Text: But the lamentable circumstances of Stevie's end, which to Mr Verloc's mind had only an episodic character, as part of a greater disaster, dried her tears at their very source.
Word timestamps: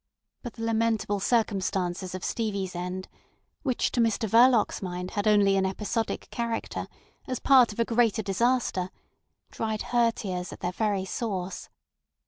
But 0.41 0.53
the 0.53 0.63
lamentable 0.63 1.19
circumstances 1.19 2.15
of 2.15 2.23
Stevie's 2.23 2.75
end, 2.75 3.07
which 3.61 3.91
to 3.91 4.01
Mr 4.01 4.27
Verloc's 4.27 4.81
mind 4.81 5.11
had 5.11 5.27
only 5.27 5.55
an 5.57 5.65
episodic 5.67 6.27
character, 6.31 6.87
as 7.27 7.37
part 7.37 7.71
of 7.71 7.79
a 7.79 7.85
greater 7.85 8.23
disaster, 8.23 8.89
dried 9.51 9.83
her 9.93 10.09
tears 10.09 10.51
at 10.51 10.61
their 10.61 10.71
very 10.71 11.05
source. 11.05 11.69